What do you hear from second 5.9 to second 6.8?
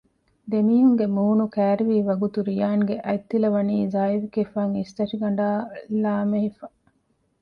ލާމެހިފަ